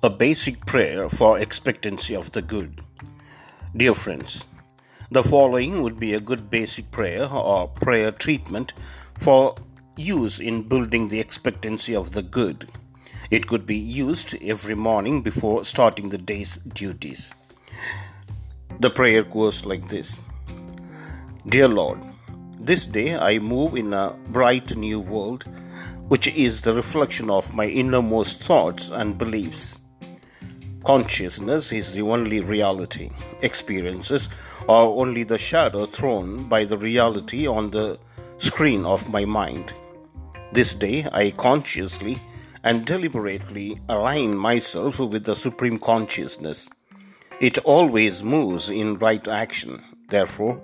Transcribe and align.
A 0.00 0.08
basic 0.08 0.64
prayer 0.64 1.08
for 1.08 1.40
expectancy 1.40 2.14
of 2.14 2.30
the 2.30 2.40
good. 2.40 2.84
Dear 3.76 3.94
friends, 3.94 4.44
the 5.10 5.24
following 5.24 5.82
would 5.82 5.98
be 5.98 6.14
a 6.14 6.20
good 6.20 6.48
basic 6.48 6.92
prayer 6.92 7.28
or 7.28 7.66
prayer 7.66 8.12
treatment 8.12 8.74
for 9.18 9.56
use 9.96 10.38
in 10.38 10.68
building 10.68 11.08
the 11.08 11.18
expectancy 11.18 11.96
of 11.96 12.12
the 12.12 12.22
good. 12.22 12.70
It 13.32 13.48
could 13.48 13.66
be 13.66 13.74
used 13.74 14.40
every 14.40 14.76
morning 14.76 15.20
before 15.20 15.64
starting 15.64 16.10
the 16.10 16.18
day's 16.18 16.58
duties. 16.58 17.34
The 18.78 18.90
prayer 18.90 19.24
goes 19.24 19.66
like 19.66 19.88
this 19.88 20.22
Dear 21.48 21.66
Lord, 21.66 21.98
this 22.60 22.86
day 22.86 23.18
I 23.18 23.40
move 23.40 23.74
in 23.74 23.92
a 23.92 24.14
bright 24.28 24.76
new 24.76 25.00
world, 25.00 25.42
which 26.06 26.28
is 26.28 26.60
the 26.60 26.74
reflection 26.74 27.30
of 27.30 27.52
my 27.52 27.66
innermost 27.66 28.44
thoughts 28.44 28.90
and 28.90 29.18
beliefs. 29.18 29.76
Consciousness 30.88 31.70
is 31.70 31.92
the 31.92 32.00
only 32.00 32.40
reality. 32.40 33.10
Experiences 33.42 34.30
are 34.70 34.86
only 34.86 35.22
the 35.22 35.36
shadow 35.36 35.84
thrown 35.84 36.48
by 36.48 36.64
the 36.64 36.78
reality 36.78 37.46
on 37.46 37.70
the 37.70 37.98
screen 38.38 38.86
of 38.86 39.06
my 39.10 39.26
mind. 39.26 39.74
This 40.50 40.74
day, 40.74 41.06
I 41.12 41.32
consciously 41.32 42.18
and 42.64 42.86
deliberately 42.86 43.78
align 43.90 44.38
myself 44.38 44.98
with 44.98 45.24
the 45.24 45.34
Supreme 45.34 45.78
Consciousness. 45.78 46.70
It 47.38 47.58
always 47.66 48.22
moves 48.22 48.70
in 48.70 48.96
right 48.96 49.28
action. 49.28 49.82
Therefore, 50.08 50.58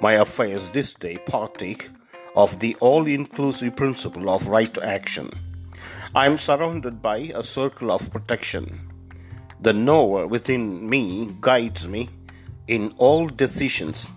my 0.00 0.14
affairs 0.14 0.70
this 0.70 0.94
day 0.94 1.18
partake 1.26 1.90
of 2.34 2.60
the 2.60 2.76
all 2.80 3.06
inclusive 3.06 3.76
principle 3.76 4.30
of 4.30 4.48
right 4.48 4.78
action. 4.78 5.28
I 6.14 6.24
am 6.24 6.38
surrounded 6.38 7.02
by 7.02 7.30
a 7.34 7.42
circle 7.42 7.92
of 7.92 8.10
protection 8.10 8.95
the 9.60 9.72
knower 9.72 10.26
within 10.26 10.88
me 10.88 11.34
guides 11.40 11.88
me 11.88 12.08
in 12.68 12.92
all 12.98 13.26
decisions. 13.26 14.10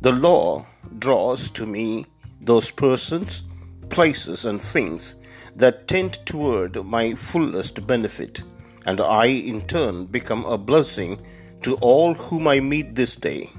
The 0.00 0.12
law 0.12 0.66
draws 0.98 1.50
to 1.52 1.66
me 1.66 2.06
those 2.40 2.70
persons, 2.70 3.42
places, 3.88 4.44
and 4.44 4.60
things 4.60 5.14
that 5.56 5.88
tend 5.88 6.14
toward 6.26 6.84
my 6.84 7.14
fullest 7.14 7.86
benefit, 7.86 8.42
and 8.86 9.00
I 9.00 9.26
in 9.26 9.62
turn 9.66 10.06
become 10.06 10.44
a 10.44 10.58
blessing 10.58 11.24
to 11.62 11.76
all 11.76 12.14
whom 12.14 12.48
I 12.48 12.60
meet 12.60 12.94
this 12.94 13.16
day. 13.16 13.50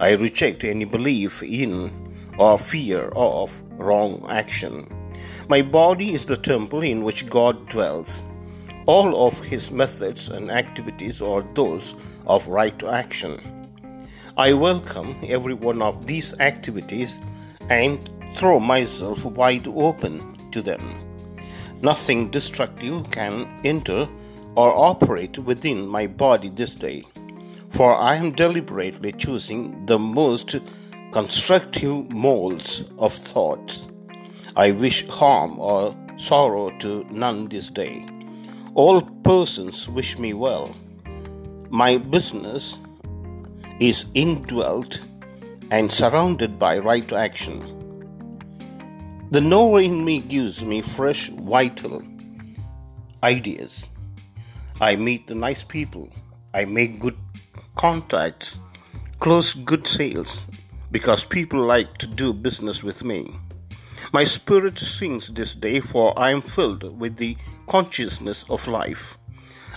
I 0.00 0.12
reject 0.12 0.64
any 0.64 0.84
belief 0.84 1.42
in 1.42 1.90
or 2.38 2.58
fear 2.58 3.08
of 3.16 3.62
wrong 3.78 4.26
action. 4.28 4.86
My 5.48 5.62
body 5.62 6.14
is 6.14 6.24
the 6.24 6.36
temple 6.36 6.82
in 6.82 7.02
which 7.02 7.28
God 7.28 7.68
dwells. 7.68 8.22
All 8.86 9.26
of 9.28 9.38
his 9.38 9.70
methods 9.70 10.28
and 10.28 10.50
activities 10.50 11.22
are 11.22 11.42
those 11.54 11.94
of 12.26 12.48
right 12.48 12.76
to 12.80 12.88
action. 12.88 13.68
I 14.36 14.54
welcome 14.54 15.16
every 15.22 15.54
one 15.54 15.80
of 15.80 16.06
these 16.06 16.34
activities 16.40 17.16
and 17.70 18.10
throw 18.36 18.58
myself 18.58 19.24
wide 19.24 19.68
open 19.68 20.50
to 20.50 20.62
them. 20.62 20.82
Nothing 21.80 22.28
destructive 22.30 23.08
can 23.12 23.46
enter 23.62 24.08
or 24.56 24.76
operate 24.76 25.38
within 25.38 25.86
my 25.86 26.08
body 26.08 26.48
this 26.48 26.74
day, 26.74 27.04
for 27.68 27.94
I 27.94 28.16
am 28.16 28.32
deliberately 28.32 29.12
choosing 29.12 29.86
the 29.86 29.98
most 29.98 30.56
constructive 31.12 32.10
molds 32.10 32.82
of 32.98 33.12
thoughts. 33.12 33.86
I 34.56 34.72
wish 34.72 35.06
harm 35.06 35.60
or 35.60 35.94
sorrow 36.16 36.70
to 36.78 37.04
none 37.10 37.48
this 37.48 37.70
day. 37.70 38.06
All 38.74 39.02
persons 39.02 39.86
wish 39.86 40.18
me 40.18 40.32
well. 40.32 40.74
My 41.68 41.98
business 41.98 42.78
is 43.78 44.06
indwelt 44.14 45.02
and 45.70 45.92
surrounded 45.92 46.58
by 46.58 46.78
right 46.78 47.12
action. 47.12 47.60
The 49.30 49.42
knower 49.42 49.82
in 49.82 50.02
me 50.06 50.20
gives 50.20 50.64
me 50.64 50.80
fresh, 50.80 51.28
vital 51.28 52.02
ideas. 53.22 53.88
I 54.80 54.96
meet 54.96 55.26
the 55.26 55.34
nice 55.34 55.64
people. 55.64 56.08
I 56.54 56.64
make 56.64 56.98
good 56.98 57.18
contacts, 57.74 58.58
close 59.18 59.52
good 59.52 59.86
sales, 59.86 60.46
because 60.90 61.24
people 61.26 61.60
like 61.60 61.98
to 61.98 62.06
do 62.06 62.32
business 62.32 62.82
with 62.82 63.04
me. 63.04 63.34
My 64.10 64.24
spirit 64.24 64.78
sings 64.78 65.28
this 65.28 65.54
day, 65.54 65.80
for 65.80 66.18
I 66.18 66.30
am 66.30 66.42
filled 66.42 66.98
with 66.98 67.16
the 67.16 67.36
consciousness 67.66 68.44
of 68.48 68.66
life, 68.66 69.18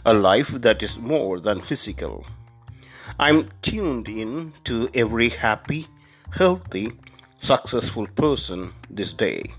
a 0.06 0.13
life 0.13 0.50
that 0.50 0.81
is 0.81 0.97
more 0.97 1.40
than 1.40 1.62
physical. 1.62 2.25
I 3.19 3.30
am 3.30 3.50
tuned 3.62 4.09
in 4.09 4.53
to 4.63 4.90
every 4.94 5.30
happy, 5.30 5.88
healthy, 6.31 6.94
successful 7.40 8.08
person 8.08 8.74
this 8.90 9.13
day. 9.13 9.53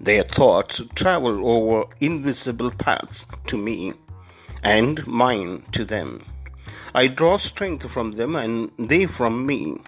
Their 0.00 0.22
thoughts 0.22 0.80
travel 0.94 1.46
over 1.46 1.90
invisible 2.00 2.70
paths 2.70 3.26
to 3.46 3.56
me, 3.56 3.94
and 4.62 5.06
mine 5.06 5.64
to 5.72 5.84
them. 5.84 6.24
I 6.94 7.08
draw 7.08 7.36
strength 7.38 7.90
from 7.90 8.12
them, 8.12 8.36
and 8.36 8.70
they 8.78 9.06
from 9.06 9.44
me. 9.44 9.78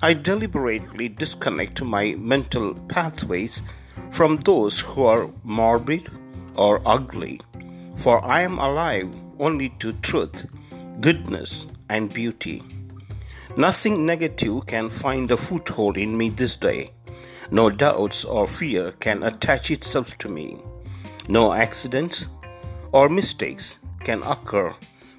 I 0.00 0.14
deliberately 0.14 1.08
disconnect 1.08 1.82
my 1.82 2.14
mental 2.14 2.72
pathways 2.74 3.60
from 4.12 4.36
those 4.36 4.78
who 4.78 5.04
are 5.06 5.28
morbid 5.42 6.08
or 6.54 6.80
ugly, 6.86 7.40
for 7.96 8.24
I 8.24 8.42
am 8.42 8.60
alive 8.60 9.12
only 9.40 9.70
to 9.80 9.92
truth, 9.94 10.46
goodness, 11.00 11.66
and 11.88 12.14
beauty. 12.14 12.62
Nothing 13.56 14.06
negative 14.06 14.66
can 14.66 14.88
find 14.88 15.28
a 15.32 15.36
foothold 15.36 15.96
in 15.96 16.16
me 16.16 16.30
this 16.30 16.54
day. 16.54 16.92
No 17.50 17.68
doubts 17.68 18.24
or 18.24 18.46
fear 18.46 18.92
can 18.92 19.24
attach 19.24 19.72
itself 19.72 20.16
to 20.18 20.28
me. 20.28 20.58
No 21.28 21.52
accidents 21.52 22.26
or 22.92 23.08
mistakes 23.08 23.78
can 24.04 24.22
occur 24.22 24.76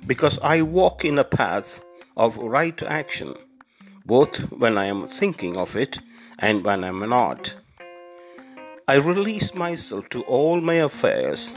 because 0.07 0.39
I 0.41 0.61
walk 0.61 1.03
in 1.03 1.19
a 1.19 1.25
path 1.25 1.81
of 2.15 2.37
right 2.37 2.81
action 2.83 3.35
both 4.05 4.37
when 4.51 4.77
I 4.77 4.85
am 4.85 5.07
thinking 5.07 5.57
of 5.57 5.75
it 5.75 5.99
and 6.39 6.63
when 6.63 6.83
I 6.83 6.87
am 6.87 6.99
not. 6.99 7.55
I 8.87 8.95
release 8.95 9.53
myself 9.53 10.09
to 10.09 10.23
all 10.23 10.61
my 10.61 10.75
affairs 10.75 11.53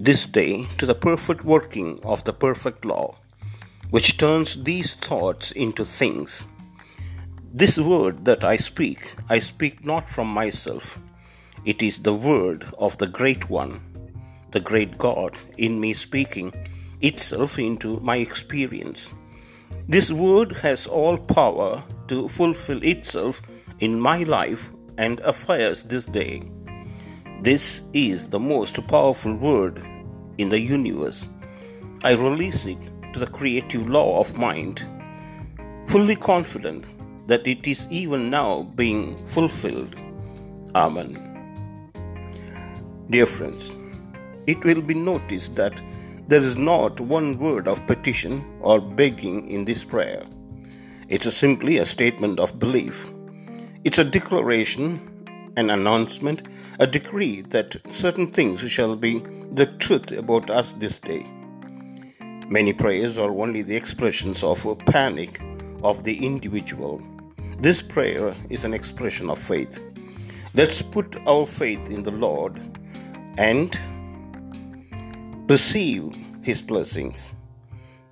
this 0.00 0.26
day 0.26 0.66
to 0.78 0.86
the 0.86 0.94
perfect 0.94 1.44
working 1.44 1.98
of 2.04 2.22
the 2.24 2.32
perfect 2.32 2.84
law, 2.84 3.16
which 3.90 4.16
turns 4.16 4.62
these 4.62 4.94
thoughts 4.94 5.50
into 5.52 5.84
things. 5.84 6.46
This 7.52 7.78
word 7.78 8.24
that 8.24 8.44
I 8.44 8.56
speak, 8.56 9.14
I 9.28 9.40
speak 9.40 9.84
not 9.84 10.08
from 10.08 10.28
myself. 10.28 10.98
It 11.64 11.82
is 11.82 11.98
the 11.98 12.14
word 12.14 12.66
of 12.78 12.96
the 12.98 13.08
Great 13.08 13.50
One, 13.50 13.80
the 14.52 14.60
great 14.60 14.98
God 14.98 15.36
in 15.56 15.80
me 15.80 15.92
speaking 15.92 16.52
itself 17.00 17.58
into 17.58 17.98
my 18.00 18.16
experience. 18.16 19.12
This 19.88 20.10
word 20.10 20.52
has 20.58 20.86
all 20.86 21.16
power 21.16 21.82
to 22.08 22.28
fulfill 22.28 22.82
itself 22.82 23.40
in 23.80 24.00
my 24.00 24.22
life 24.24 24.72
and 24.98 25.20
affairs 25.20 25.82
this 25.84 26.04
day. 26.04 26.42
This 27.42 27.82
is 27.92 28.26
the 28.26 28.38
most 28.38 28.86
powerful 28.88 29.34
word 29.34 29.82
in 30.38 30.48
the 30.48 30.60
universe. 30.60 31.28
I 32.04 32.12
release 32.12 32.66
it 32.66 32.78
to 33.12 33.18
the 33.18 33.26
creative 33.26 33.88
law 33.88 34.20
of 34.20 34.36
mind, 34.36 34.86
fully 35.86 36.16
confident 36.16 36.84
that 37.28 37.46
it 37.46 37.66
is 37.66 37.86
even 37.90 38.30
now 38.30 38.62
being 38.74 39.16
fulfilled. 39.26 39.94
Amen. 40.74 41.24
Dear 43.10 43.26
friends, 43.26 43.72
it 44.46 44.62
will 44.64 44.82
be 44.82 44.94
noticed 44.94 45.54
that 45.56 45.80
there 46.28 46.42
is 46.42 46.58
not 46.58 47.00
one 47.00 47.38
word 47.38 47.66
of 47.66 47.86
petition 47.86 48.44
or 48.60 48.80
begging 48.80 49.50
in 49.50 49.64
this 49.64 49.82
prayer. 49.82 50.22
It's 51.08 51.34
simply 51.34 51.78
a 51.78 51.86
statement 51.86 52.38
of 52.38 52.58
belief. 52.58 53.10
It's 53.84 53.98
a 53.98 54.04
declaration, 54.04 55.00
an 55.56 55.70
announcement, 55.70 56.42
a 56.80 56.86
decree 56.86 57.40
that 57.40 57.76
certain 57.90 58.30
things 58.30 58.60
shall 58.70 58.94
be 58.94 59.20
the 59.52 59.64
truth 59.78 60.12
about 60.12 60.50
us 60.50 60.74
this 60.74 60.98
day. 60.98 61.26
Many 62.46 62.74
prayers 62.74 63.16
are 63.16 63.30
only 63.30 63.62
the 63.62 63.76
expressions 63.76 64.44
of 64.44 64.66
panic 64.84 65.40
of 65.82 66.04
the 66.04 66.24
individual. 66.26 67.02
This 67.60 67.80
prayer 67.80 68.36
is 68.50 68.66
an 68.66 68.74
expression 68.74 69.30
of 69.30 69.38
faith. 69.38 69.80
Let's 70.52 70.82
put 70.82 71.16
our 71.26 71.46
faith 71.46 71.88
in 71.88 72.02
the 72.02 72.10
Lord 72.10 72.60
and 73.38 73.78
receive 75.48 76.14
His 76.42 76.60
blessings. 76.60 77.32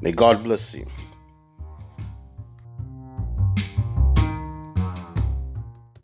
May 0.00 0.12
God 0.12 0.42
bless 0.42 0.74
you. 0.74 0.86